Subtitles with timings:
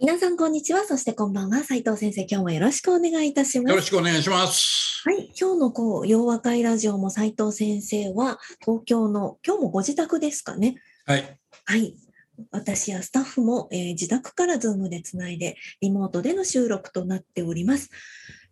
[0.00, 10.76] 皆さんこんにちはそしてこんばんは斉藤先生今日もよろしくお願いいたしますよろしくお願いしますはい、今日のこう洋和会ラジオも斉藤先生は東京の今日もご自宅ですかね。
[11.04, 11.94] はいはい。
[12.52, 17.90] 私やスタッフも、えー自宅からズームでつないでリモートでの収録となっております。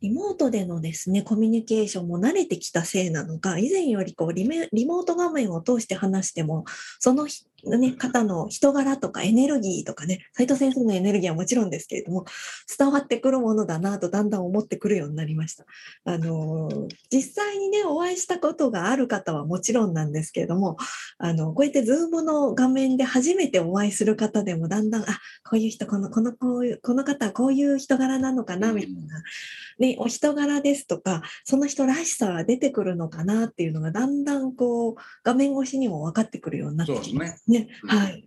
[0.03, 6.65] リモートでのですね、コミュニケーションも慣れてきたせいなのか、以前よりこうリメリモート画面を通して話しても、
[7.01, 12.25] そのひ、ね、方の人柄とかエネルギーとかね、斉藤先生のエネルギーはもちろんですけれども、
[12.79, 15.65] 伝わってくるものだなとだんだん思ってくるようになりました。
[16.05, 20.77] あのー実際にね、お会いしたことがある方はもちろんなんですけれども、
[21.19, 25.07] あの、こうやってズームの画面で初めてお会いする方でもだんだん、あ、
[25.45, 29.23] こういう人、この、この、こういう、この方はこういう人柄なのかな、みたいな。
[29.79, 37.69] ね、お人柄ですとか、その人らしさが出てくるのかなっていうのがだんだんこう、画面越しにも分かってくるようになってきますすね。
[37.83, 37.89] うん。
[37.91, 38.27] はい。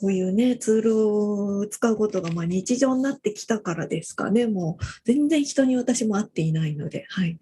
[0.00, 4.46] こういうね、ツールを使うことがまあ日常になってきたからですかね。
[4.46, 7.38] もう全然人に私も会っていないので、はい。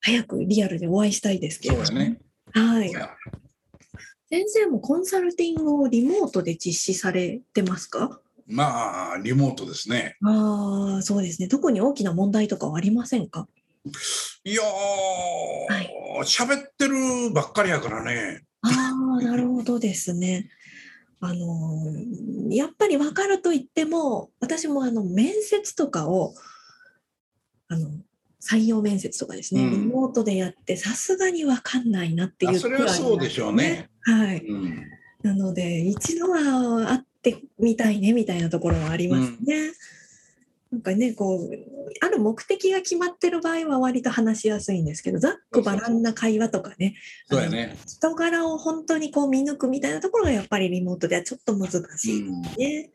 [0.00, 2.18] 早くリアルでお会いしたいですけれどね。
[2.52, 2.92] はい。
[4.30, 8.20] 先生もコンサルティングをリモートで実施されてますか？
[8.46, 10.16] まあリモートですね。
[10.22, 11.48] ああ、そうですね。
[11.48, 13.48] 特に大きな問題とかはありませんか？
[14.44, 15.90] いやはい。
[16.20, 18.42] ー喋、ってるばっかりやからね
[19.20, 20.50] なるほどですね。
[21.20, 26.34] あのーやっぱり分かると言っても、私もあの面接とかを、
[27.68, 27.90] あの、
[28.40, 33.90] 採用面接とかですね、うんリモートでやって、さすがに分かんないなっていうあそれはそうでしょうね。
[34.02, 34.38] はい。
[34.46, 34.84] うん
[35.22, 39.72] なので、一度は会ってみたいねみたいなところはありますね。
[40.70, 41.50] なんかね、こう、
[42.04, 46.94] ある目的が決まってる場合は割と話しやすいんですけど、ざっくばらんな会話とかね、
[47.26, 52.90] そうやね、人柄を本当にこう見抜くみたいなところがやっぱりリモートではちょっと難しいうんね。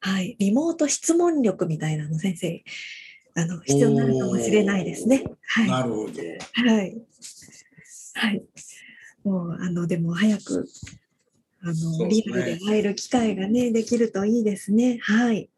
[0.00, 0.36] はい。
[0.38, 2.64] リモート質問力みたいなの先生、
[3.36, 5.24] あの、必要になるかもしれないですね。
[5.46, 5.68] はい。
[5.68, 6.22] なるほど
[6.70, 6.96] はい。
[8.14, 8.42] はい。
[9.22, 10.66] もう、あの、でも早く、
[11.62, 14.98] あの、ねリアルで会える機会がね、できるといいですね。
[15.02, 15.50] はい。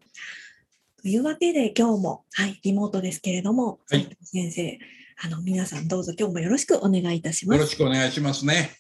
[1.09, 4.79] というわけで、今日も、はい、リモートですけれども、はい先生、
[5.25, 7.57] あの、皆さんどうぞ今日もよろしくお願いいたします。
[7.57, 8.77] よろしくお願いしますね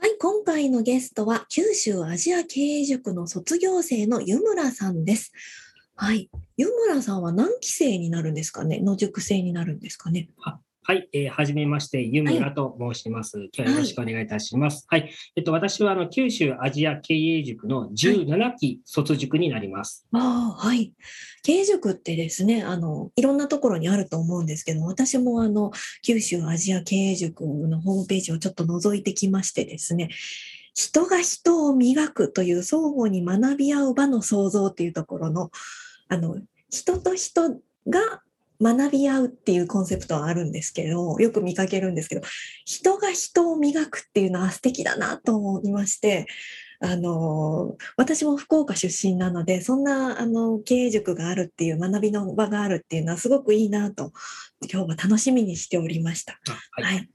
[0.00, 5.30] はい、今回のゲストは、九州アジア経営塾の卒業生の湯村さんです。
[5.94, 6.30] はい。
[6.56, 8.80] 湯村さんは何期生になるんですかね？
[8.80, 10.30] 野塾生になるんですかね？
[10.86, 13.38] はい、えーはじめまして、ゆむらと申します。
[13.38, 14.84] 今日はよろしくお願いいたします。
[14.90, 20.06] はい、えっと、私はあの九州アジア経営塾の17期卒塾になります。
[20.12, 20.92] ああ、はい。
[21.42, 25.72] 経営塾ってですね、あの、いろんなところにあると思うんですけど、私もあの、
[26.02, 30.10] 九州アジア経営塾のホームページをちょっと覗いてきましてですね、
[30.74, 35.50] 人が人を磨くという相互に学び合う場の創造っていうところの、
[36.08, 36.36] あの、
[36.68, 37.58] 人と人
[37.88, 38.20] が
[38.60, 42.22] 学び合うっていうコンセプトはあるんですけど、よく見かけるんですけど、
[42.64, 46.26] 人が人を磨くっていうのは素敵だなと思いまして、
[46.80, 54.12] あの、私も福岡出身なので、そんな、あの、経営塾があるっていう、学びの場があるっていうのはすごくいいなと、
[54.70, 56.38] 今日は楽しみにしておりました。
[56.76, 56.94] あはい。
[56.96, 57.08] はい、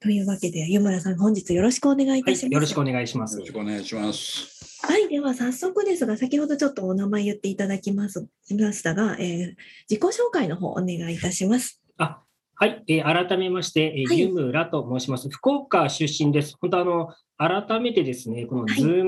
[0.00, 2.44] というわけで、湯村さん、本日よろしくお願いいたします。
[2.44, 3.46] はい、よろしくお願いしますよろ。
[3.46, 4.51] しくお願いします
[4.82, 9.54] はい、では早速ですが、先ほどちょっとお名前言っていただきますしましたが、えー
[9.88, 11.80] 自己紹介の方お願いいたします。
[11.98, 12.20] あ
[12.54, 15.28] はい、えー改めまして、えーはいゆむらと申します。
[15.30, 16.56] 福岡出身です。
[16.60, 19.04] 本当あの、改めてですね、このはいズー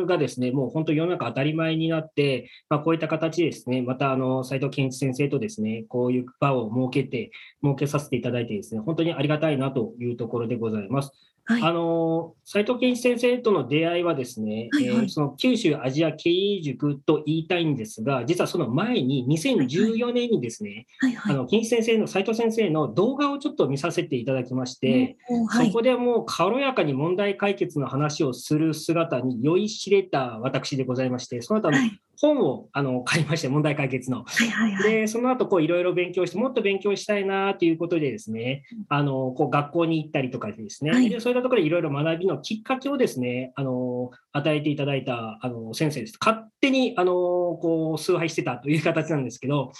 [0.00, 7.30] ムがですね、もう本当世の中当たり前になって、まあ、こういった形でですね、またあの、斉藤健一先生とですね、こういう場を設けて、
[7.64, 11.12] 設けさせていただいてですね、本当にありがたいなというところでございます。
[11.46, 11.62] はい。
[11.62, 21.34] あの斉藤健一先生との出会いはですね、はいはいえーその九州アジア経営塾と言いたいんですが、実はその前に2014年にですね、はい、はい。
[21.34, 25.16] あの健一先生の斉藤先生の動画をちょっと見させていただきまして、
[25.48, 25.68] はい。
[25.68, 34.24] そこでもう軽やかに問題解決の話をする姿に酔いしれた私でございまして、その後はい本をあの買いまして、問題解決の。
[34.24, 34.92] はいはいはい。
[34.92, 46.16] で、その後こういろいろ勉強して、もっと勉強したいなということでですね、あのこう学校に行ったりとかですね、はいでそういったところでいろいろ学びのきっかけをですね、あの与えていただいたあの先生です。
[46.20, 49.72] 勝手にあのこう崇拝してたという形なんですけど。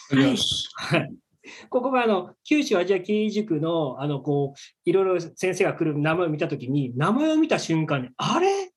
[0.76, 1.12] はい。
[1.70, 8.72] ここがあの九州アジア経営塾のあのこういろいろ先生が来る名前を見たときに、名前を見た瞬間に、あれ？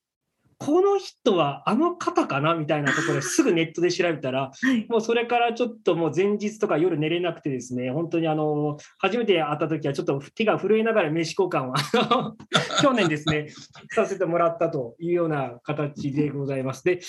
[0.60, 4.86] この人はあの方かなみたいなところですぐネットで調べたら、 はい。
[4.90, 12.38] もうそれからちょっともう前日とか夜寝れなくてですね、本当にあの初めて会った時はちょっと手が震えながら名刺交換をあの
[12.84, 13.48] 去年ですね、
[13.92, 16.84] させてもらったというような形でございます。
[16.84, 17.00] で、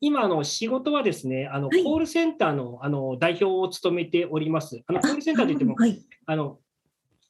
[0.00, 4.84] 今あの仕事はですね、あのはいコールセンターのあの代表を務めております。
[4.86, 5.98] あのコールセンターといっても、はい。
[6.26, 6.60] あの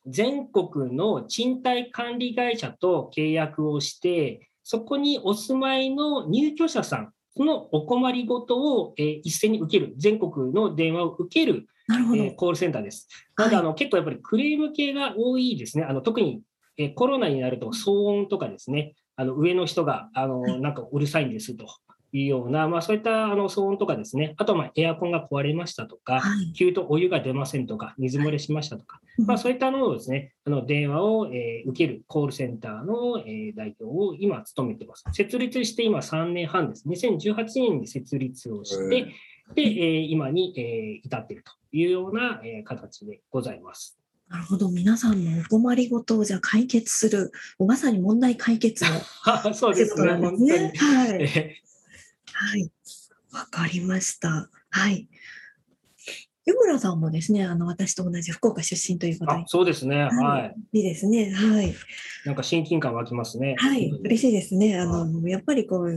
[0.07, 12.23] 全国の賃貸管理会社と契約をして、そこにお住まいの入居者さん、そのお困りごとを、えー一斉に受ける、全国の電話を受ける、なるほど。
[12.23, 13.09] えーコールセンターです。
[13.37, 15.85] なので、はいあの結構やっぱりクレーム系が多いですね。
[15.85, 16.43] あの特に、
[16.77, 17.91] えーコロナになると騒
[18.21, 21.67] 音とかですね、あの上の人があのはいなんかうるさいんですと
[22.13, 26.53] いうような、まあ、そういったあの騒音とかですね、あとはまあエアコンが壊れましたとか、はい。
[26.53, 35.05] 急とお湯が出ませんとか、水漏れしましたとか、まあ、そういったのをですね、あの電話を、えー受けるコールセンターの、えー代表を今務めています。
[35.13, 36.89] 設立して今3年半です。
[36.89, 39.03] 2018年に設立をして、へ
[39.55, 44.01] で、えー今に、えー至っているというような、えー形でございます。
[44.29, 44.71] なるほど。
[44.71, 48.91] 皆さんのお困りごとをじゃあ解決する、まさに問題解決の
[49.53, 50.49] そうですね、ということなん本当に。
[50.49, 50.73] ね。
[50.77, 51.63] はい。
[52.41, 52.71] えはい。
[53.33, 54.49] わかりました。
[54.71, 55.09] はい。
[56.47, 60.79] 湯村さんもですね、あの、私と同じ福岡出身ということでそうですね、はい。
[60.79, 61.31] いいですね。
[61.31, 61.75] はい。
[62.25, 63.57] なんか親近感湧きますね。
[63.59, 63.91] はい。
[64.03, 64.79] 嬉しいですね。
[64.79, 65.93] あの、やっぱりこう、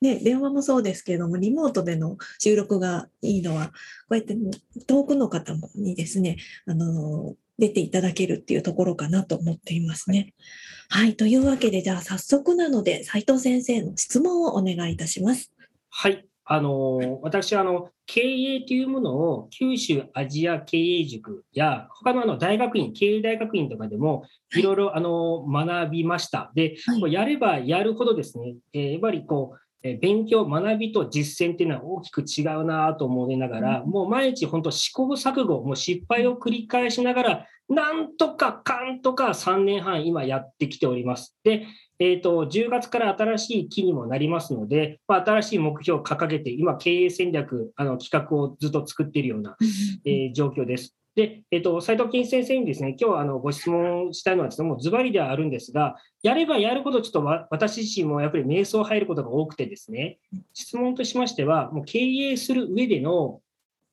[0.00, 3.72] ね、電話もそうですけれども、リモートでの収録がいいのは、こ
[4.10, 4.36] うやって
[4.86, 6.36] 遠くの方にですね、
[6.66, 10.34] あの、出ていただけるっていうところかなと思っていますね。
[10.90, 11.16] はい。
[11.16, 15.52] というわけで、じゃあ早速なので、斉藤先生の質問をお願いいたします。
[15.98, 16.26] はい。
[16.44, 26.52] あの、私は、あの、経営というものを九州アジア経営塾や、他のあの大学院、経営大学院とかでも、いろいろあの学びました。
[26.54, 26.76] で、
[27.08, 41.36] やればやるほどですね、えーやっぱりこう、えー勉強、学びと実践っていうのは大きく違うなと思いながら、もう毎日本当試行錯誤、もう失敗を繰り返しながら、なんとかかんとか3年半今やってきております。
[41.42, 41.66] で、
[41.98, 49.56] えー、と10月から新しい期にもなりますので、まあ、新しい目標を掲げて、今、経営戦略、あの企画をずっと作っているような、
[50.04, 50.96] えー状況です。
[51.16, 60.18] で、えっ、と、斉藤金先生にですね、今日あのご質問したいのはですね、もうズバリではあるんですが、やればやるほどちょっとわ私自身もやっぱり瞑想入ることが多くてですね、
[60.52, 63.40] 質問としましては、もう経営する上での、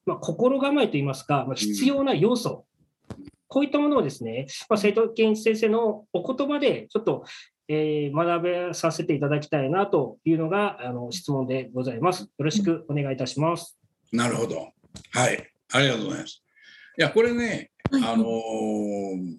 [0.05, 2.65] まあ、心構えといいますか、まあ、必要な要素、
[3.47, 7.23] こういったものをですね、まあ、斉藤健一先生のお言葉でちょっと、
[7.73, 12.23] えー学べさせていただきたいなというのがあの質問でございます。
[12.23, 13.77] よろしくお願いいたします。
[14.11, 14.71] なるほど。
[15.11, 15.49] はい。
[15.73, 16.43] ありがとうございます。
[16.97, 19.37] いや、これね、はいあのー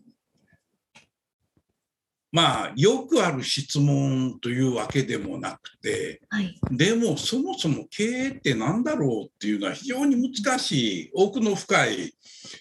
[2.35, 6.59] まあ、よくある質問というわけでもなくて、はい。
[6.73, 12.13] でもそもそも経営って何だろうっていうのは非常に難しい、奥の深い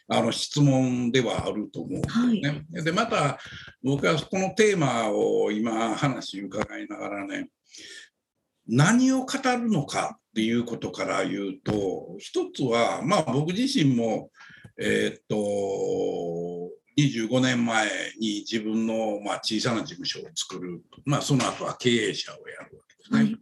[0.08, 2.84] あの質問ではあると思うんですね。
[2.84, 3.40] で、また
[3.82, 7.50] 僕はこのテーマを今話伺いながらね、
[8.68, 14.30] 何を語るのかっていうことから言うと、一つは、まあ僕自身も、
[14.80, 16.63] えーっと、
[16.98, 17.88] 25年前
[18.20, 23.20] に自分の、まあ、小さな事務所を作る、まあ、その後は経営者をやるわけですね。
[23.20, 23.38] はい。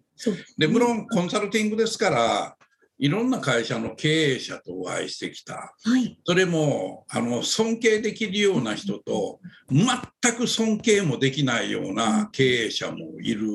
[0.57, 2.55] で無論コンサルティングですから、
[3.01, 5.73] いろんな会社の経営者とお会いしてきた。
[5.83, 6.19] はい。
[6.23, 9.39] それも、あの、尊敬できるような人と、
[9.71, 13.47] 全く尊敬もできないような経営者もいる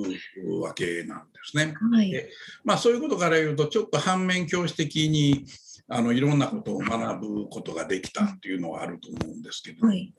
[0.61, 1.75] わけなんですね。
[1.93, 2.29] はい。
[2.65, 5.47] まあ、そういうことから言うと、ちょっと反面教師的に、
[5.89, 10.13] あの、いろんなことを学ぶことができたっていうのはあると思うんですけど、はい。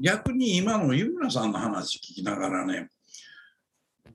[0.00, 2.88] 逆に今の湯村さんの話聞きながらね、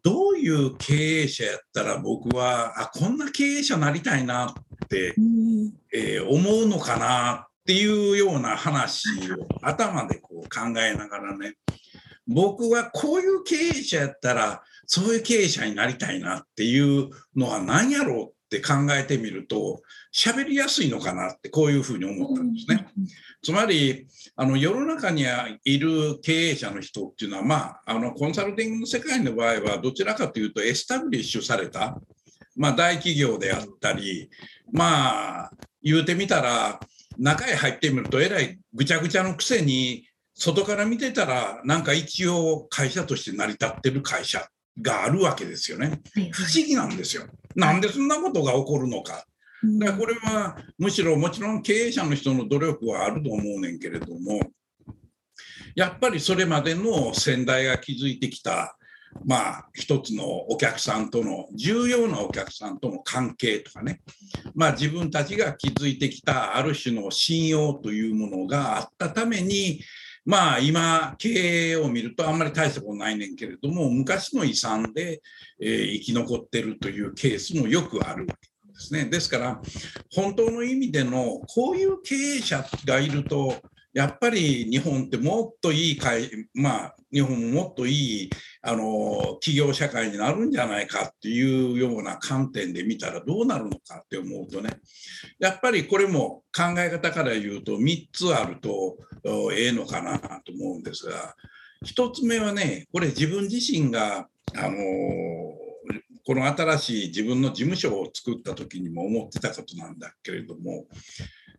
[0.04, 5.74] どういう経営者やったら僕は、あ、こんな経営者になりたいなって、うん。
[5.94, 11.56] えー思うのかなっていうような話を頭でこう考えながらね、
[12.28, 19.82] 僕はこういう経営者やったら、そういう経営者になりたいなっていうのは何やろうって考えてみると、
[20.16, 22.88] 喋りやすいのかなってこういうふうに思ったんですね。
[23.44, 25.26] つまりあの世の中に
[25.64, 32.02] いる経営者の人っていうのは、まあ、あのコンサルティングの世界の場合はどちらかというとエスタブリッシュされた
[32.58, 34.30] まあ、大企業であったり、
[34.72, 35.52] まあ、
[35.84, 36.80] 言うてみたら、
[37.18, 44.48] 中へ入ってみると、えらいぐちゃぐちゃのくせに、外から見てたら、なんか一応会社として成り立ってる会社
[44.82, 46.02] があるわけですよね。
[46.32, 47.24] 不思議なんですよ。
[47.56, 49.26] なんでそんなことが起こるのか。
[49.80, 54.40] だからこれはむしろもちろん経営者の人の努力はあると思うねんけれども、
[55.76, 58.78] やっぱりそれまでの先代が築いてきた
[59.26, 64.02] まあ、一つのお客さんとの重要なお客さんとの関係とかね、
[64.54, 69.82] まあ、自分たちが築いてきたある種の信用というものがあったために、
[70.28, 75.22] まあ、今経営を見るとあんまり大したことないねんけれども昔の遺産で、
[75.58, 79.06] え、生き残ってるというケースもよくあるわけですね。
[79.06, 79.62] ですから
[80.14, 83.56] 本当の意味でのこういう経営者がいると
[83.98, 88.30] やっぱり日本ってもっといい会、まあ、日本ももっといい
[88.62, 94.70] あの企業社会になるんじゃないかっていうような観点で見たらどうなるのかって思うとね
[95.40, 98.98] やっぱりこれも考え方から言うと3つあると
[99.52, 101.36] ええのかなと思うんですが
[101.84, 104.78] 1つ目はねこれ自分自身があの
[106.24, 110.86] この新しい自分の事務所を作った時にも思ってたことなんだけれども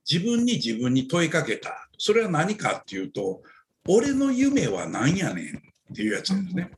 [0.08, 1.87] 自分に自分に問いかけた。
[1.98, 3.42] それは何かっていうと、
[3.88, 5.60] 俺の夢は何やねんっ
[5.94, 6.70] ていうやつですね。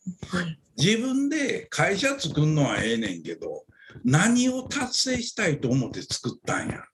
[0.76, 3.64] 自分で会社作るのはええねんけど、
[4.04, 6.84] 何を達成したいと思って作ったんや。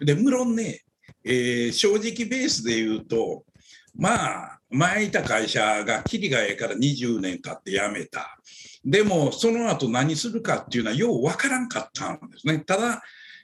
[0.00, 0.82] で、無論ね、
[1.24, 3.44] えー、正直ベースで言うと、
[3.94, 8.38] まあ、前いた会社がキリがええから20年経って辞めた。
[8.84, 12.60] でも、その後何するかっていうのはようわからんかったんですね。
[12.60, 13.02] ただ、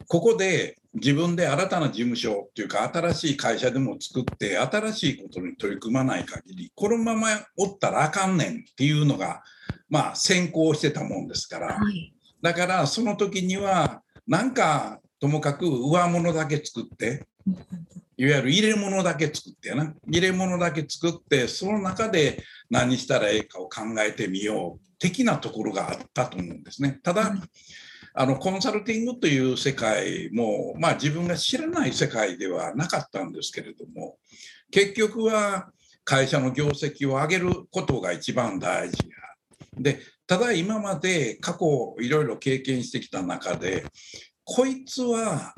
[0.09, 9.43] ここで自分で新たな事務所っていうか新しい会社でも作って新しいことに取り組まない限りこのままおったらあかんねんっていうのが
[9.89, 17.27] まあ先行してたもんですから、はい、だからその時にはなんかともかく上物だけ作って
[18.19, 19.95] いわゆる入れ物だけ作ってやな。
[20.09, 26.99] 入れ物だけ作ってその中で何したらええかを考えてみよう的なところがあったと思うんですね。
[27.03, 27.35] ただ、
[28.19, 34.17] あのコンサルティングという世界も、まあ、自分が知らない世界ではなかったんですけれども
[34.71, 35.69] 結局は
[36.03, 39.17] 会社の業績を上げることが一番大事や。
[39.79, 43.85] でただ今まで過去いろいろ経験してきた中で
[44.45, 45.55] こいつは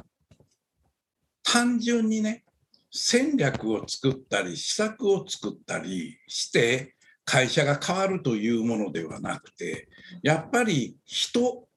[1.45, 2.43] 単純にね
[2.91, 9.88] 戦略を作ったり施策を作ったりして会社が変わるというものではなくて
[10.23, 11.67] やっぱり人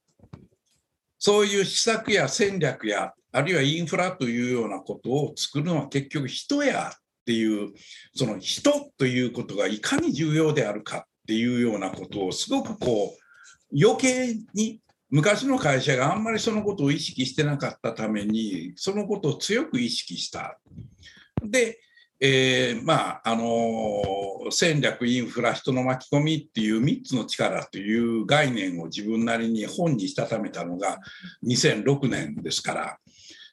[1.23, 6.97] そういう施策や戦略や、あるいはインフラというようなことを作るのは結局人やっ
[7.27, 7.73] ていう、
[8.15, 13.15] その人ということがいかに重要であるかっていうようなことをすごくこ
[13.71, 20.59] う余計に昔の会社があんまりそのことを意識してなかったためにそのことを強く意識した。
[21.43, 21.79] で
[22.23, 30.99] えー、まああの、戦略インフラ人の巻き込みっていう3つの力という概念を自分なりに本にしたためたのが
[31.45, 32.97] 2006年ですから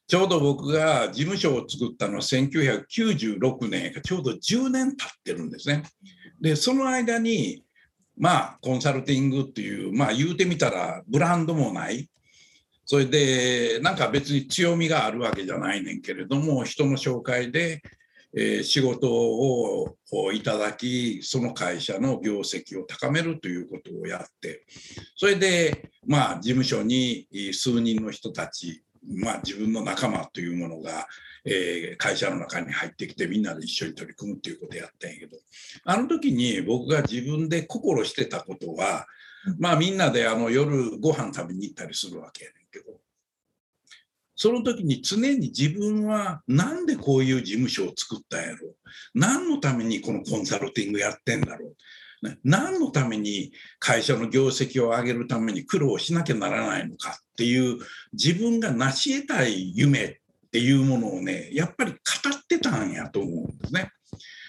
[0.06, 5.82] ちょうど僕が事務所を作ったのは1996年ちょうど10年経ってるんですね。
[6.40, 7.62] でその間に
[8.16, 12.08] まあコンサルティングっていうまあ言うてみたらブランドもない
[12.86, 17.82] それでなんか別に強みがあるわけじゃないねんけれども人の紹介で
[18.34, 19.96] えー、仕事を
[20.32, 24.64] いただきその会社の業績を高めるということをやって
[25.16, 31.06] それでまあ事務所に数人の人たちまあ自分の仲間というものが、
[31.44, 35.38] えー、会社の中に入ってきてみんなで一緒に取り組むっていうことをやったんやけど
[35.84, 39.06] あの時に僕が自分で心してたことは
[39.58, 42.98] まあみんなであの夜ご飯食べに行ったりするわけやねんけど
[44.40, 48.74] その時に常に自分は何でこういう事務所を作ったんやろう？
[49.12, 51.76] 何のためにこのコンサルティングやってんだろう？
[52.44, 57.78] 何のために会社の業績を上げるために苦労しなきゃならないのかっていう
[58.12, 60.14] 自分が成し得たい夢っ
[60.52, 63.90] ていうものをねやっぱり語ってたんやと思うんですね。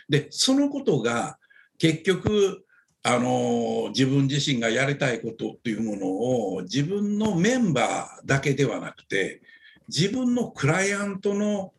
[0.08, 1.39] でそのことが
[1.79, 2.63] 結局
[3.01, 6.08] あの自分自身がやりたいことっていうもの
[6.55, 9.41] を自分のメンバーだけではなくて
[9.89, 11.74] 自分のクライアントの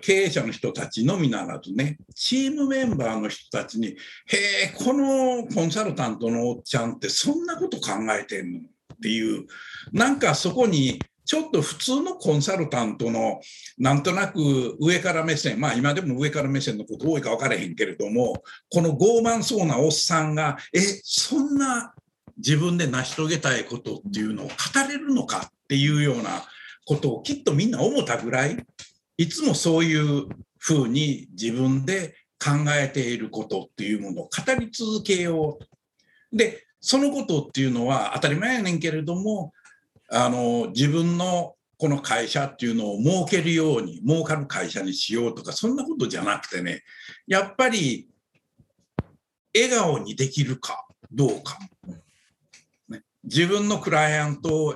[0.00, 9.46] 経営者の人たちのみならずね、チームメンバーの人たちに、へえ、このコンサルタントのおっちゃんってそんなこと考えてんのっていう、
[9.92, 13.40] なんかそこにちょっと普通のコンサルタントの
[13.76, 21.92] なんとなく上から目線、まあ今でも上から目線のこと多いか分からへんけれども、この傲慢そうなおっさんが、え、そんな
[22.38, 24.52] 自分で成し遂げたいことっていうのを語
[24.88, 26.44] れるのかっていうような
[26.88, 28.64] ことをきっとみんな思ったぐらい
[29.18, 30.26] いつもそういう
[30.56, 36.36] ふうに自分で考えていることっていうものを語り続けよう。
[36.36, 39.52] でそのことっていうのは当たり前やねんけれども
[40.08, 46.84] あの自分のこの会社っていうのを儲けるように儲かる会社にしようとかそんなことじゃなくてね
[47.26, 48.08] やっぱり
[49.54, 51.58] 笑顔にできるかどうか、
[52.88, 54.66] ね、自分のクライアントを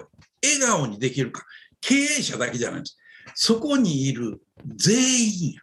[0.43, 1.47] 笑顔にできるか。
[1.83, 2.99] 経営者だけじゃないんです
[3.35, 5.61] そこにいる全員や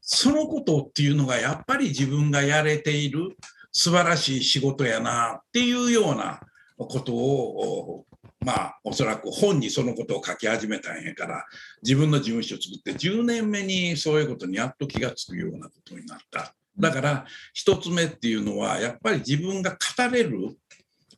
[0.00, 3.36] そのことっていうのがやっぱり自分がやれている
[3.72, 6.40] 素晴らしい仕事やなっていうような
[6.78, 8.06] ことを
[8.44, 11.44] まあおそらく本にそのことを書き始めたんやから
[11.82, 16.54] 自分の事務所を作って10年目にそういうことにやっと気が付くようなことになった。
[16.78, 20.56] だから1つ目っていうのはやっぱり自分が語れる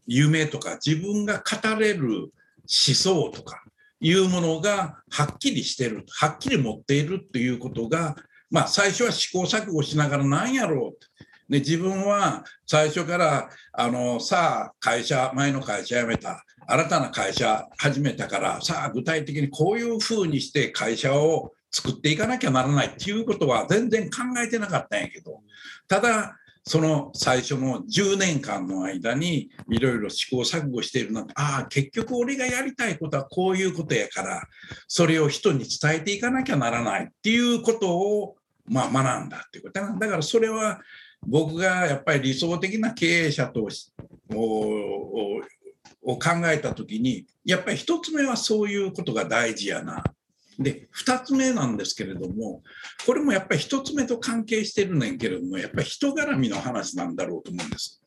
[0.06, 2.30] 夢とか自分が語れる思
[2.66, 3.62] 想とか
[4.00, 8.16] いうものがはっきりしてるはっきり持っているっていうことが
[8.50, 16.44] まあ最初は試行錯誤しながら何やろうで自分は最初からあのさあ会社前の会社辞めた。
[16.70, 25.40] 新たな会社始めたからさあ具体的にこういうふうにして会社を作っていかなきゃならないっていうことは全然考えてなかったんやけど。
[25.88, 26.36] ただ
[26.68, 34.46] その最初の10年間の間にいろいろ試行錯誤しているのああ結局俺がやりたいことはこういうことやから
[34.86, 39.80] それを人に伝えていかなきゃならないっていうことをまあ学んだっていうこと。
[39.80, 40.78] だからそれは
[41.26, 43.66] 僕がやっぱり理想的な経営者と
[44.30, 45.42] を
[46.04, 50.04] 考えた時にやっぱり1つ目はそういうことが大事やな。
[50.58, 52.62] で2つ目なんですけれども
[53.06, 58.02] これもやっぱり1つ目と関係してるねんけれどもやっぱり人絡みの話なんだろうと思うんです。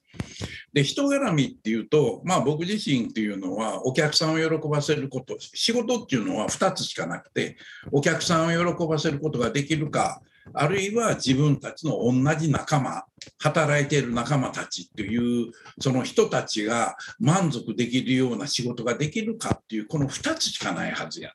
[0.74, 7.56] で人絡みっていうと、まあ、僕自身っていうのはお客さんを喜ばせること仕事っていうのは2つしかなくて
[7.92, 10.22] お客さんを喜ばせることができるか
[10.54, 13.06] あるいは自分たちの同じ仲間
[13.40, 21.32] 働いている仲間たちっていうその人たちが満足できるような仕事ができるかっていうこの2つしかないはずや。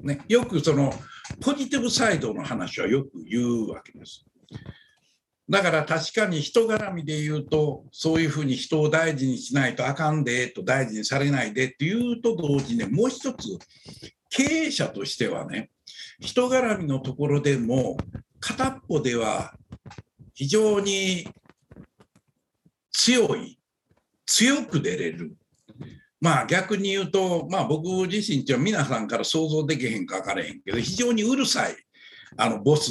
[0.00, 0.92] ね、よくその
[1.40, 4.24] ポジティブサイドの話はよく言うわけです。
[5.50, 13.58] だから確かに人絡みで言うとそういうふうに人を大事にしないとあかんでと大事にされないでっていうと同時にねもう一つ
[14.28, 15.70] 経営者としてはね
[16.20, 17.96] 人絡みのところでも
[18.40, 19.54] 片っぽでは
[20.34, 21.26] 非常に
[22.92, 23.58] 強い
[24.26, 25.34] 強く出れる
[26.20, 31.76] まあ逆に言うと、まあ僕自身っていうのは皆さんから想像できへんか分からへんけど、非常にうるさい
[32.36, 32.90] あのボス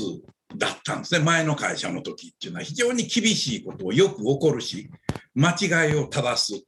[0.56, 4.90] だったんですね、前の会社の時っていうのは非常に厳しいことをよく起こるし、
[5.36, 6.63] 間違いを正す。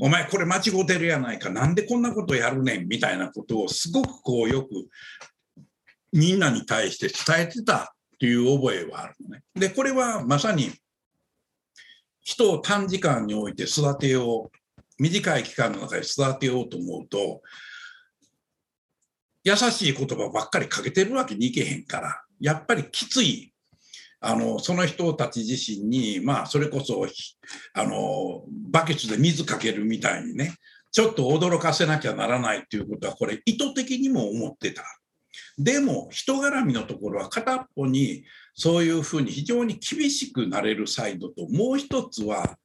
[0.00, 2.88] お前これ間違うてるやないか、なんでこんなことやるねん？
[2.88, 4.68] みたいなことをすごくこうよく
[6.12, 7.86] みんなに対して伝えてたっ
[8.18, 9.42] ていう覚えはあるのね。
[9.54, 10.72] で、これはまさに
[12.20, 14.59] 人を短時間において育てよう
[15.00, 17.40] 短い期間の中で育てようと思うと
[19.42, 23.52] 優しい言葉ばっかりかけてるわけにいけへんからやっぱりきつい
[24.20, 27.06] あのその人たち自身にまあそれこそ
[27.72, 30.54] あのバケツで水かけるみたいにね
[30.92, 34.82] ちょっと驚かせなきゃならないっていうことはこれ意図的にも思ってた。
[35.56, 42.58] でも人絡みのところは片っぽにそういうふうに非常に厳しくなれるサイドともう一つは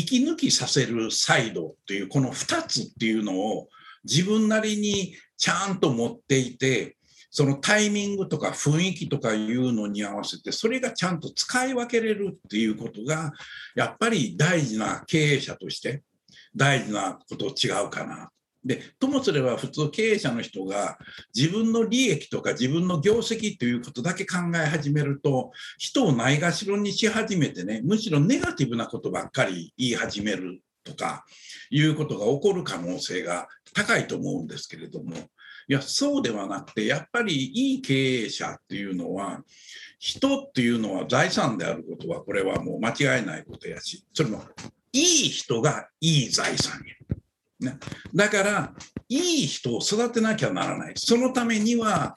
[0.00, 3.68] 息抜きさせるサイドっていうこの2つっていうのを
[4.04, 6.96] 自分なりにちゃんと持っていて
[7.30, 13.32] そのタイミングとか雰囲気とかいうのに合わせてそれがちゃんと使い分けれるっていうことが
[13.74, 16.02] やっぱり大事な経営者として
[16.56, 18.30] 大事なこと違うかな
[18.64, 20.98] でともすれば普通経営者の人が
[21.34, 31.24] 自分の利益とか自分の業績ということだけ考え始めると人をないがしろにし始めてねむしろネガティブなことばっかり言い始めるとか
[31.70, 35.14] いうことが起こる可能性が高いと思うんですけれども
[35.70, 39.40] いやそうではなくてやっぱりいい経営者っていうのは
[39.98, 44.42] 人っていうのは財産であることはこれはもう間違いないことやしそれも
[44.92, 47.17] いい人がいい財産や。
[47.60, 47.78] ね、
[48.14, 48.72] だから
[49.08, 50.92] いい人を育てなきゃならない。
[50.96, 52.16] そのためには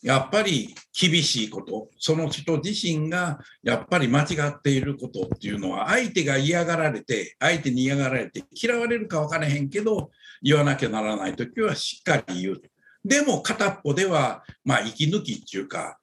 [0.00, 1.88] やっぱり厳しいこと。
[1.98, 12.62] その人自身がやっぱり間違っていることっていうのは相手が嫌がられて相手に嫌がられて嫌われるか分からへんけど言わなきゃならない時はしっかり言う。
[13.04, 15.98] でも片っぽではまあ息抜きっていうか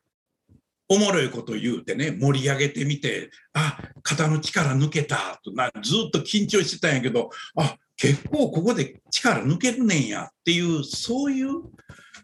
[0.87, 11.63] おもろいこと言うてね、盛り上げてみて、あ、肩の力抜けたとな、ずっと緊張してたんやけど、あ、結構ここで力抜けるねんやっていう、そういう、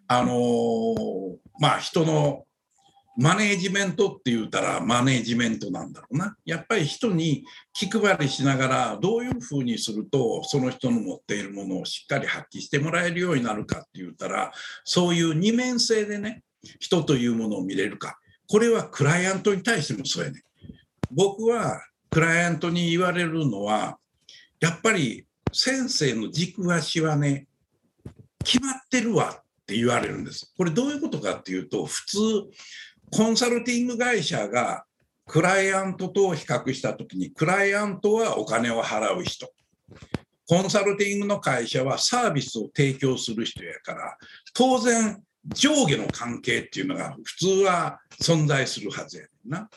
[0.08, 2.46] あのー、まあ人の
[3.18, 6.36] マネージメントって言うたらマネージメントなんだろうな。
[6.46, 14.52] やっぱり人に気配りしながらどういうふうにするとその人の持っているものをしっかり発揮してもらえるようになるかって言ったら
[14.86, 16.44] そういう二面性でね
[16.80, 18.18] 人というものを見れるか。
[18.50, 20.42] これはクライアントに対してもそうやね。
[21.12, 23.98] 僕はクライアントに言われるのは
[24.62, 27.48] やっぱり先生の軸足はね
[28.44, 30.52] 決まってるわって言われるんです。
[30.58, 32.18] これどういうことかっていうと普通
[33.12, 34.86] コンサルティング会社が
[35.28, 39.50] クライアントと比較したときに、クライアントはお金を払う人。
[40.48, 44.18] コンサルティングの会社はサービスを提供する人やから、
[44.54, 49.70] 当然上下の関係っていうのが普通は存在するはずやねんな。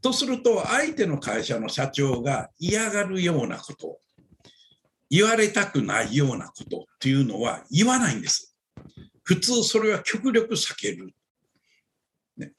[0.00, 3.98] とすると、相手の会社の社長が嫌がるようなこと、
[5.12, 8.56] 言われたくないようなことっていうのは言わないんです。
[9.22, 11.12] 普通それは極力避ける。
[12.38, 12.52] ね、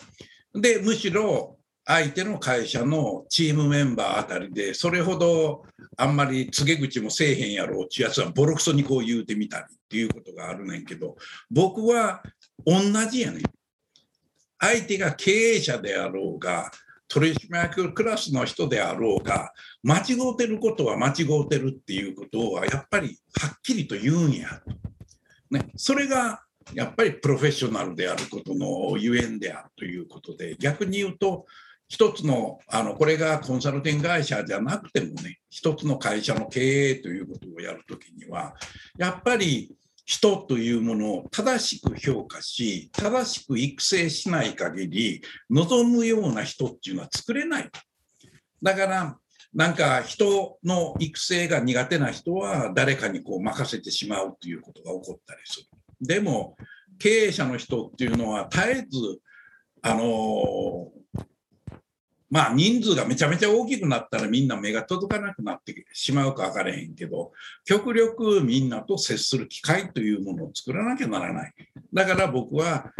[0.54, 5.66] で、むしろ相手の会社のチームメンバーあたりで、それほど
[5.98, 11.16] あんまり告げ口もせえへんやろうってやつはボロクソにこう言うてみたりっていうことがあるねんけど、
[11.50, 12.22] 僕は
[12.68, 13.44] 同じやねん。
[14.60, 16.70] 相手が経営者であろうが、
[17.13, 24.71] 取締役クラスの人であろうが、間違うてることは間違うてるっていうことは、やっぱりはっきりと言うんやと。
[25.52, 26.41] ね、それが
[26.73, 31.45] やっぱりプロフェッショナルであることのゆえんであるということで、逆に言うと、
[31.88, 38.56] 一つの、あの、これがコンサルティング会社じゃなくてもね、一つの会社の経営ということをやるときには、
[38.97, 47.70] やっぱり人というものを正しく評価し、正しく育成しない限り、望むような人っていうのは作れない。
[48.62, 49.18] だから、
[49.54, 55.68] なんか人の育成が苦手な人は誰かにこう任せてしまうということが起こったりする。
[56.02, 56.58] でも、
[57.00, 59.20] 経営者の人っていうのは絶えず、
[59.82, 60.92] あの
[62.34, 67.32] まあ人数がめちゃめちゃ大きくなったらみんな目が届かなくなってしまうか分からへんけど、
[67.63, 71.54] 極力みんなと接する機会というものを作らなきゃならない。
[71.93, 72.91] だから僕は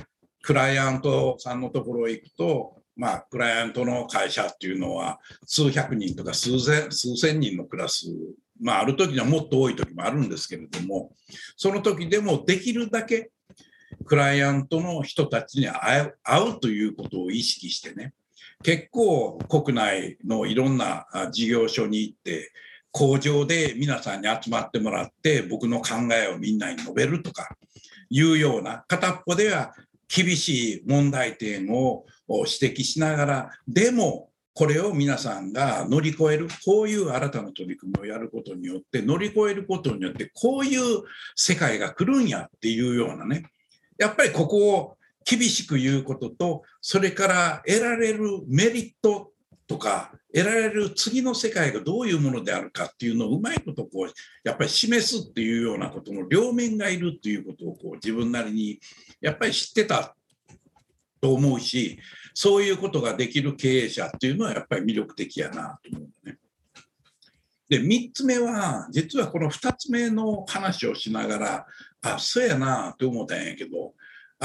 [0.44, 5.18] クライアントさんのところへ行くと、まあ、クライアントの会社っていうのは
[5.48, 8.06] 数百人とか数千数千人のクラス
[8.62, 11.12] まあ、ある時にはもっと多い時もあるんですけれども、
[11.58, 13.32] その時でもできるだけ
[14.06, 18.14] クライアントの人たちに会う会うということを意識してね、
[18.64, 22.52] 結構国内のいろんな事業所に行って、
[22.92, 27.50] 工場で皆さんに集まってもらって僕の考えをみんなに述べるとか
[28.10, 29.74] いうような片っぽでは
[30.08, 41.02] 厳しい問題点を指摘しながらでもこれを皆さんが乗り越える、こういう新たな取り組みをやることによって、乗り越えることによって、こういう
[41.36, 43.50] 世界が来るんやっていうようなね、
[43.98, 49.32] やっぱりここを厳しく言うことと、それから得られるメリット
[49.68, 58.80] とか、得られる次の世界がどういうものであるかっていうのをうまいことこう、やっぱり示すっていうようなことの両面がいるっていうことをこう自分なりに
[59.22, 60.16] やっぱり知ってた
[61.22, 62.00] と思うし、
[62.34, 66.38] そういうことができる経営者っていうのはやっぱり魅力的やなと思うね。
[67.70, 71.66] で、3つ目は、実はこの2つ目の話をしながら、
[72.02, 73.94] あ、そうやなって思ったんやけど、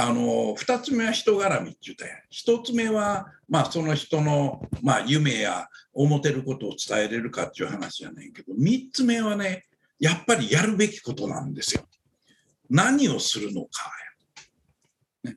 [0.01, 2.19] あの、2つ目は人絡みって言ったやん。
[2.33, 9.65] 1つ目は、まあその人の、まあ夢や思てることを伝えれるかっていう話やねんけど、3つ目はね、
[9.99, 11.83] やっぱりやるべきことなんですよ。
[12.71, 13.91] 何をするのか
[15.25, 15.35] ね、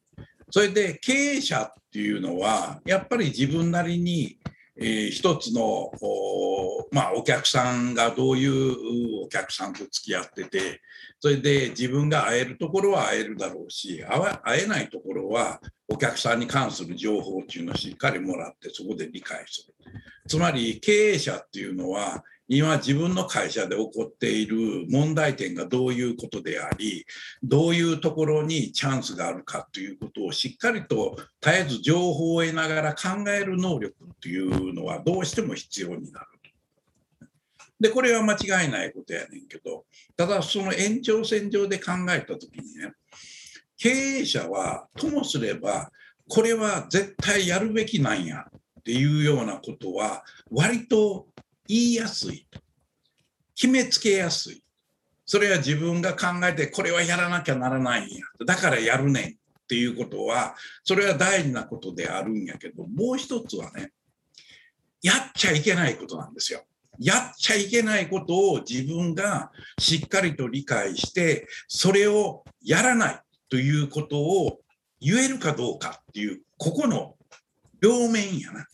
[0.52, 4.38] それで経営者っていうのはやっぱり自分なりに、
[4.82, 10.82] えー、一つのお,、まあ、お客さんがどういうお客さんと付き合ってて
[11.20, 14.04] それで自分が会えるところは会えるだろうし
[14.44, 19.74] 会えないところはお客さんに関する情報っていうのをしっかりもらってそこで理解する。
[20.28, 27.06] つまり経営者っていうのは今自分の会社で起こっている問題点がどういうことであり
[27.42, 36.26] どういうところにチャンスがあるかということをしっかりと絶えず情報を得ながら考える能力というのはどうしても必要になる。
[37.80, 39.86] でこれは間違いないことやねんけど
[40.18, 42.92] ただその延長線上で考えた時にね
[43.78, 45.90] 経営者はともすれば
[46.28, 48.46] これは絶対やるべきなんや
[48.82, 51.28] っていうようなことは割と
[51.72, 52.46] 言いやすい。
[53.56, 54.62] 決めつけやすい。
[55.26, 58.26] それは自分が考えてこれはやらなきゃならないんや。
[58.46, 59.36] だからやるねんっ
[59.70, 63.94] ていうことは、それは大事なことであるんやけど、もう一つはね、
[65.02, 66.64] やっちゃいけないことなんですよ。
[67.00, 74.60] やっちゃいけないことを自分がしっかりと理解して、それをやらないということを
[75.00, 77.16] 言えるかどうかっていう、ここの
[77.80, 78.68] 両面やな。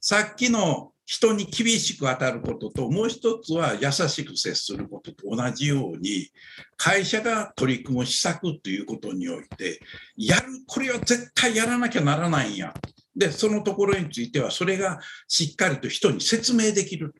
[0.00, 6.28] さっきの人に厳しく当たることと、もう一つは優しく接することと同じように、
[6.76, 9.80] 会社が取り組む施策ということにおいて、
[10.18, 12.74] やる、これは絶対やらなきゃならないんや。
[13.16, 17.14] で、そのところについては、それがしっかりと人に説明できる。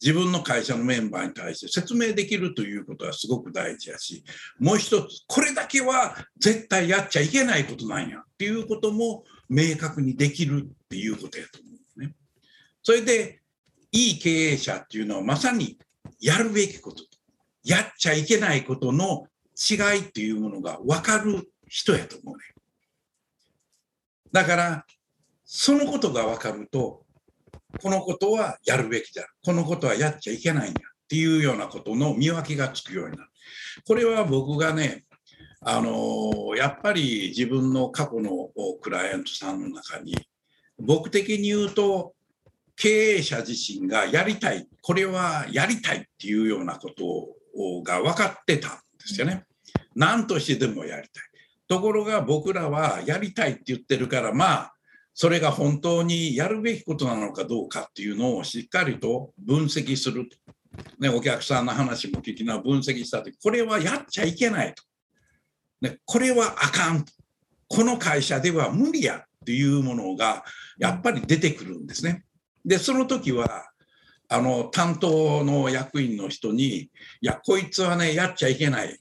[0.00, 4.24] 自分の会社のメンバーに対して説明できるということはすごく大事やし、
[4.58, 11.67] もう一つ、これだけは絶対やっちゃいけないことなんやっていうことも明確にできるっていうことやと思うね。
[12.88, 13.42] それで、
[13.92, 15.78] いい経営者っていうのはまさに
[16.22, 17.04] やるべきこと、
[17.62, 22.44] やっちゃいけないことの違いっていうものが分かる人やと思うね。
[24.32, 24.86] だから、
[25.44, 27.04] そのことが分かると、
[27.82, 29.26] このことはやるべきだ。
[29.44, 33.30] このことはやっちゃいけないんだっていうようなことの見分けがつくようになる。
[33.86, 35.04] これは僕がね、
[35.60, 38.48] あのやっぱり自分の過去の
[38.80, 40.16] クライアントさんの中に、
[40.78, 42.14] 僕的に言うと、
[42.78, 49.44] 経営者自身がやりたい、これはやりたいっていうようなことが分かってたんですよね。
[49.96, 51.24] 何としてでもやりたい。
[51.66, 54.72] ところが僕らはやりたいって言ってるから、まあ、
[55.12, 60.36] それが本当にやるべきことなのかどうかっていうのをしっかりと分析すると。
[61.00, 64.84] ね、お客さんの話も聞きな分析したとき、これはやっちゃいけないと。
[65.80, 67.04] ね、これはあかん。
[67.66, 70.44] この会社では無理やっていうものが
[70.78, 72.24] やっぱり出てくるんですね。
[72.68, 73.70] で、その時は、
[74.28, 76.90] あの、担当の役員の人に、い
[77.22, 79.00] や、こいつはね、やっちゃいけない。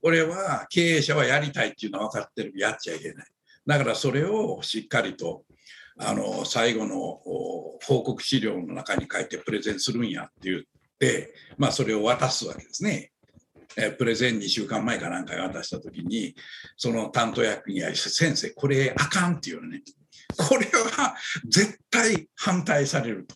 [0.00, 2.52] これは経営者はやりたいっていうのは分かってる。
[2.56, 3.26] やっちゃいけない。
[3.66, 5.44] だからそれをしっかりと
[5.96, 7.20] あの最後の
[7.82, 10.62] 報告資料の中に書いてプレゼンするんやって言っ
[10.98, 13.12] て、まあ、それを渡すわけですね。
[13.76, 16.36] えプレゼン2週間前かなんかに渡した時に
[16.76, 19.82] その担当役員や先生これあかんっていうのね
[20.36, 21.16] これは
[21.48, 23.34] 絶対反対されると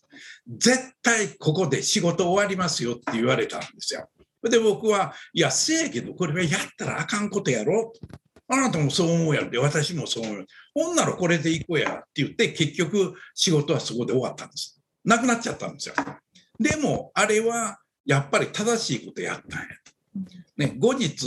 [0.49, 4.09] 絶対ここで仕事終わりますよって言われたんですよ。
[4.43, 7.93] で僕はいやせやけどこれはやったらあかんことやろ
[8.51, 10.47] あなたもそう思うやろで、私もそう思う。
[10.75, 14.81] ほんならこれでいこうやって言って、結局仕事はそこで終わったんです。
[15.05, 15.95] なくなっちゃったんですよ。
[16.59, 19.67] でも、あれはやっぱり正しいことやったんや。
[20.57, 21.27] ね、後日、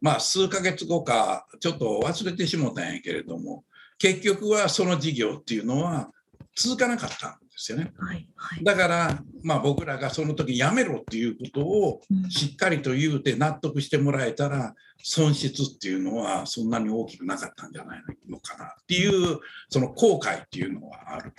[0.00, 3.64] まあ数ヶ月後か、ちょっと忘れてしもたんやけれども、
[3.98, 6.10] 結局はその事業っていうのは
[6.54, 7.92] 続かなかったんですよね。
[7.98, 21.32] はいはい、だから、まあ、僕らがその時やめろっていうことをしっかりと言うて納得してもらえたら、損失っていうのはそんなに大きくなかったんじゃないのかなっていうその後悔っていうのはある。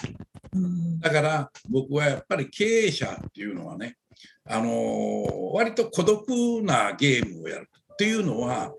[0.99, 3.97] だから僕はやっぱり経営者っていうのはね、
[4.45, 6.27] あの割と孤独
[6.63, 8.69] なゲームをやるっていうのは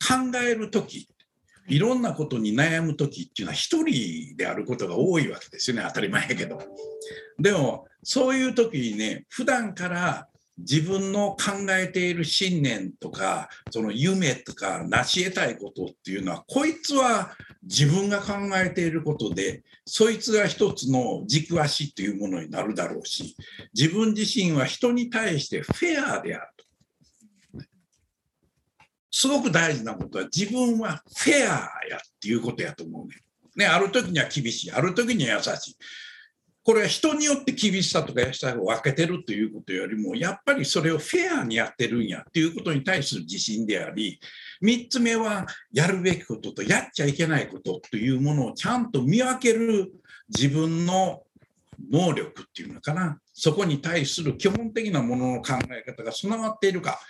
[0.00, 1.09] 考える時
[1.68, 6.60] いろんなことに悩む時っていうのは一人であることが多いわけですよね当たり前やけど。
[7.38, 23.36] でもそういう時にね普段から自分の考えている信念とかその夢とか成し得たいことっていうのはこいつは自分が考えていることでそいつが一つの軸足っていうものになるだろうし
[23.74, 26.64] 自分自身は人に対してフェアであると。
[29.10, 33.16] すごく大事なことは自分はフェアやっていうことやと思うね。
[33.56, 35.76] ね、ある時には厳しい、ある時には優しい。
[36.62, 44.20] これは人によって厳しさとか優しさを分けてるということよりも、やっぱりそれをフェアにやってるんやっていうことに対する自信であり、
[44.62, 49.90] 3つ目はやるべきこととやっちゃいけないことというものをちゃんと見分ける
[50.28, 51.22] 自分の
[51.90, 57.00] 能力っていうのかな、そこに対する基本的なものの考え方が備わっているか、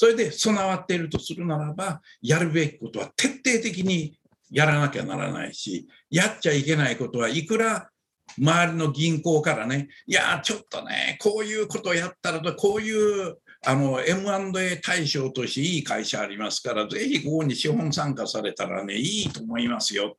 [0.00, 4.18] それで備わっているとするならば、やるべきことは徹底的に
[4.50, 7.90] やらなきゃならないし、やっちゃいけないことはいくら
[8.38, 20.16] 周りの銀行からね、いや、ちょっとね、こういうことをやったらと、こういうあの M&A 対象としていい会社ありますから、ぜひここに資本参加されたらね、いいと思いますよ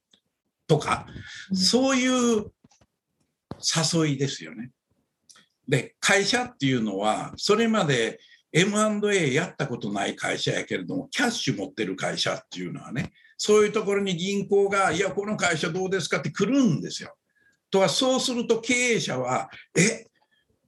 [0.68, 1.08] とか、
[1.56, 2.52] そういう
[3.96, 4.70] 誘いですよね。
[5.68, 8.20] で、会社っていうのは、それまで
[8.54, 17.16] M&A やったことない会社やけれども、キャッシュ持ってる会社っていうのはね、そういうところに銀行が、いや、この会社どうですかって来るんですよ。
[17.70, 20.06] とは、そうすると経営者は、え、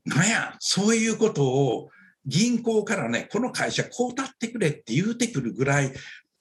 [0.05, 1.89] なんや、そういうことを
[2.25, 5.93] 銀行からね、この会社こう立ってくれって言うてくるぐらい、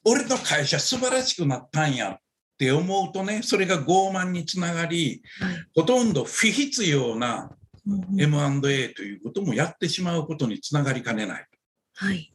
[0.05, 2.19] 俺の会社素晴らしくなったんやっ
[2.59, 7.51] て思うとね、それが傲慢につながり、はい、ほとんど不必要な
[7.87, 11.47] M&A ということもやってしまうことにつながりかねない。
[11.95, 12.33] はい、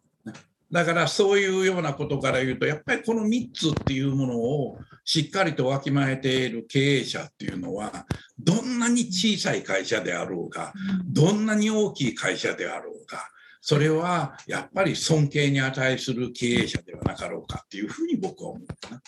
[0.72, 8.06] だからそういうようなことから言うと、やっぱりこの3つっていうものをしっかりとわきまえている経営者っていうのは、
[8.38, 10.74] どんなに小さい会社であろうが、
[11.06, 13.20] どんなに大きい会社であろうが、
[13.62, 19.02] それはやっぱり尊敬に値する経営者ではなかろうかっていうふうに僕は思うな。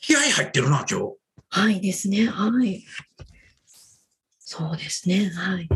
[0.00, 1.14] 気合入ってるな、今日。
[1.48, 2.26] はいですね。
[2.26, 2.84] はい。
[4.52, 5.30] そうですね。
[5.34, 5.68] はい。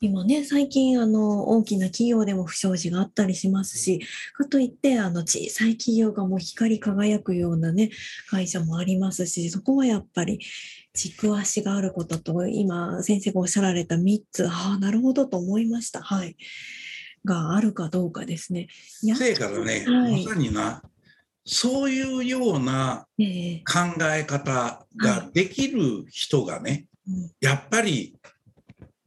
[0.00, 4.00] 今ね、最近、あの、大きな企業でも不祥事があったりしますし、
[4.32, 7.90] かといって、あの、小さい企業がもう光り輝くようなね、
[8.30, 10.40] 会社もありますし、そこはやっぱり、
[10.94, 16.00] 軸足があることと、今、先生がおっしゃられた3つ、ああ、なるほどと思いました。
[16.00, 16.34] はい。
[17.26, 18.68] があるかどうかですね。
[19.14, 20.82] せいからね、はい、まさにな、
[21.44, 26.86] そういうような考え方ができる人がね、
[27.40, 28.16] やっぱり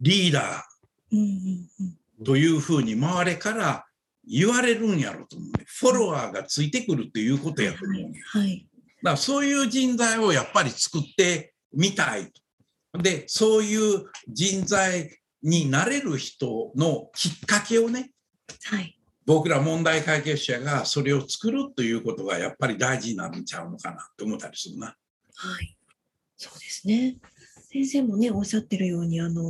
[0.01, 3.85] リーダーというふうに周りから
[4.27, 8.67] 言われるんやろと思う、ね、フォロワーがついてくるっていうことやと思う、ね、はい、
[9.03, 12.31] だからそういう人材をやっぱり作ってみたい。
[12.97, 18.11] で、そういう人材になれる人のきっかけをね、
[18.63, 24.87] はい、僕ら問題解決者がそれを作るということがやっぱり大事になるんちゃうのかなと思ったりするな。
[24.87, 25.77] はい、
[26.37, 27.17] そうですね。
[27.75, 29.43] 先生もねおっしゃってるようにあの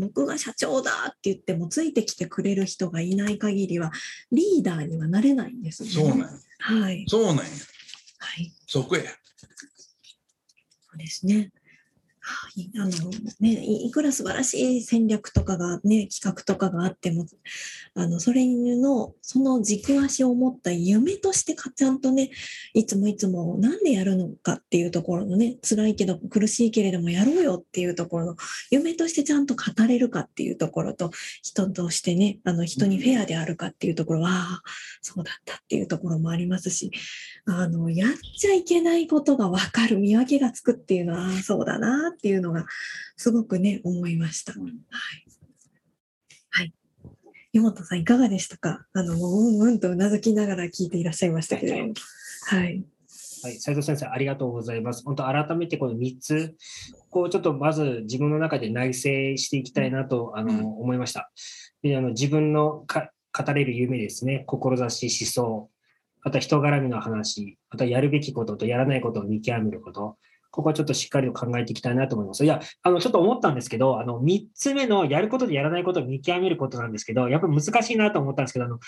[0.00, 3.92] 僕が社長だって言ってもついてきてくれる人がいない限りは
[4.32, 5.90] リーダーにはなれないんですね。
[5.90, 6.28] そうなんや。
[6.58, 7.04] はい。
[7.06, 7.42] そうなんや。
[7.44, 8.52] はい。
[8.66, 9.02] そこや。
[9.36, 9.46] そ
[10.94, 11.52] うですね。
[12.78, 13.10] あの
[13.40, 17.26] ね、いくら素晴らしい戦略とかがね、企画とかがあっても、
[17.94, 22.30] あの、それの、その軸足を持った夢としてちゃんとね、
[22.74, 28.36] いつもいつもなんでやるのかっていうところのね、辛いけど苦しいけれどもやろうよっていうところの、
[28.70, 31.10] 夢としてちゃんと語れるかっていうところと、
[31.42, 34.62] 人としてね、あの、人にフェアであるかっていうところは、
[35.00, 36.90] そうだったっていうところもありますし、
[37.44, 42.66] あの、やっちゃいけないことがわかる、見分けがつくっていうのは、そうだなっていうのが、
[43.16, 44.52] すごくね、思いました。
[44.52, 44.72] はい。
[46.50, 46.74] はい。
[47.52, 48.86] 湯本さん、いかがでしたか？
[48.92, 51.94] あの、うんうんとうなずきながら聞いていらっしゃいましたけれども。
[52.46, 52.84] はい。
[53.42, 55.04] はい、斉藤先生、ありがとうございます。
[55.04, 56.56] 本当、改めてこの3つ、
[57.10, 59.00] こうちょっとまず自分の中で内省
[59.36, 61.30] していきたいなと、あの、思いました。
[61.82, 65.70] であの自分のか語れる夢ですね、志、思想、
[66.22, 70.18] あとは人絡みの話、あとはやるべきこととやらないことを見極めること、
[70.56, 72.42] ここはちょっとしっかりと考えていきたいなと思います。
[72.42, 78.78] いや、あの、ちょっと思ったんですけど、あの、3つ目のやることでやらないことを見極めることなんですけど、やっぱ難しいなと思ったんですけど、あの、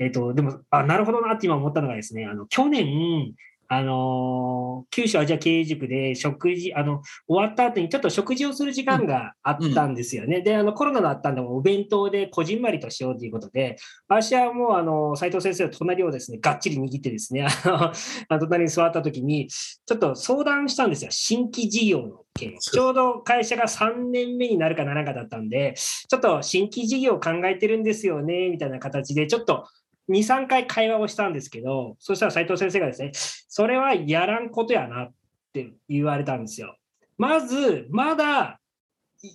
[0.00, 3.32] えっ、ー、と、でも、あ、なるほどなって今思ったのがですね、あの、去年、
[3.68, 10.38] あの九州アジア経営塾で食事、あの、終わった後にちょっと食事をする時間があったんですよね。
[10.38, 13.76] うん、で、あの、コロナだったんで、お弁当でこじんまりとしようということで、
[14.08, 17.94] 私はもう、あの、斉藤先生の隣をですね、がっちり握ってですね、あ
[18.30, 21.10] の、 隣に座った時に、ちょっと相談したんですよ。
[21.10, 22.58] 新規事業の件。
[22.58, 29.66] ちょうど会社が3年目になるかならんかだったんで、ちょっと新規事業を考えてるんですよね、みたいな形で、ちょっと、
[30.08, 33.12] 2、3回会話をしたんですけど、そしたら斉藤先生がですね、
[33.48, 35.12] それはやらんことやなっ
[35.52, 36.76] て言われたんですよ。
[37.16, 38.60] まず、まだ、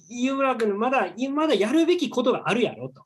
[0.10, 3.04] 湯村君、まだ、まだやるべきことがあるやろと。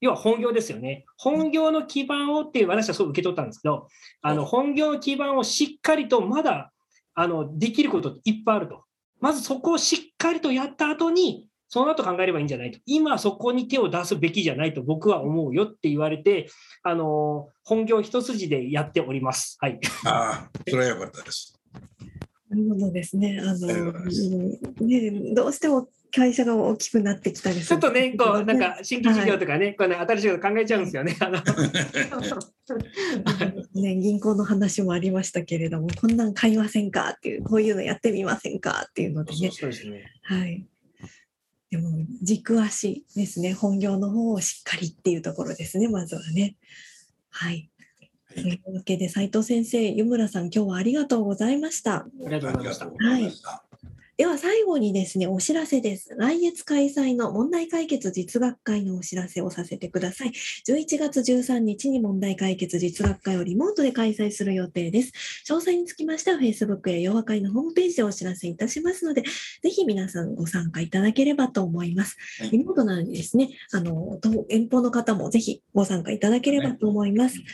[0.00, 1.04] 要は本業ですよね。
[1.16, 3.88] 本業の基盤をっていう、私はそう受け取ったんですけど、
[4.20, 6.72] あの本業の基盤をしっかりとまだ
[7.14, 8.84] あのできることっていっぱいあると。
[9.20, 12.78] まずそこをしっかりとやった後に、その後考えればいいんじゃないと。
[12.86, 16.48] 今そこに手を出すべきじゃないと僕は思うよって言われて、
[16.82, 19.56] あの、本業一筋でやっております。
[19.60, 19.80] はい。
[20.04, 21.58] ああ、それはよかったです。
[22.48, 23.40] なるほどですね。
[23.40, 23.92] あの、
[24.86, 27.80] ね、どうしても会社が大きくなってきたりする。
[27.80, 31.16] ちょっとね、こう、なんか新規事業とかね、はい、こうね、新しいこと考えちゃうんですよね。
[33.74, 39.50] ね、銀行の話もありましたけれども、こんなん買いませんかっていう、こういうのやってみませんかっていうのでね。
[39.50, 40.04] そうですね。
[40.22, 40.64] はい。
[41.70, 41.90] でも
[42.22, 46.56] 軸足ですね、本業の方をしっかりっていうところですね、まずはね。
[47.30, 47.70] はい。
[48.34, 51.96] というわけで、斉藤先生、湯村さん、今日はありがとうございました。
[51.96, 52.86] ありがとうございました。
[52.86, 53.32] はい。
[54.16, 56.14] では最後にですね、お知らせです。
[56.16, 60.32] 来月開催の問題解決実学会のお知らせをさせてください。
[60.66, 65.12] 11月13日に問題解決実学会をリモートで開催する予定です。
[65.46, 69.22] 詳細につきましては Facebook や洋和会のホームページでお知らせいたしますので、
[69.62, 72.16] ぜひ皆さんご参加いただければと思います。
[72.50, 74.18] リモートなのでですね、あの、
[74.48, 77.36] 遠方の方もぜひご参加いただければと思います。
[77.36, 77.44] はい。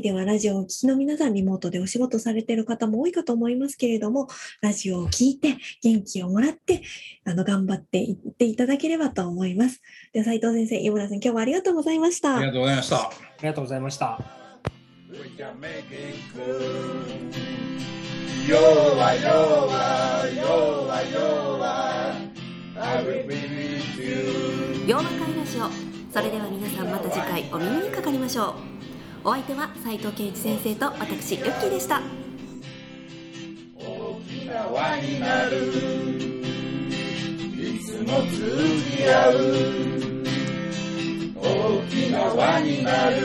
[0.00, 4.28] では、ラジオをお聞きの皆さん、リモートでお仕事されている方も多いかと思いますけれども、
[4.62, 6.82] ラジオを聞いて、元気をもらって、
[7.24, 9.82] あの、頑張っていっていただければと思います。
[10.12, 12.36] では、斉藤先生、井村さん、今日はありがとうございました。
[12.36, 12.96] ありがとうございました。
[12.96, 13.10] あ
[13.42, 14.46] りがとうございました。
[18.46, 19.68] 弱弱弱
[21.12, 21.66] 弱
[22.78, 25.68] I will be with you 洋和会ラジオ
[26.12, 28.75] それでは皆さんまた次回お耳にかかりましょう
[29.28, 32.00] お相手は斉藤健一先生と私ユッキーでした。
[33.74, 35.66] 大きな輪になる。
[37.58, 39.34] いつも通じ合う。
[41.34, 41.42] 大
[41.90, 43.16] きな輪になる。